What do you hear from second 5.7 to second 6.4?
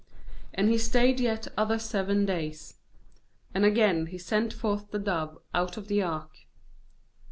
of the ark.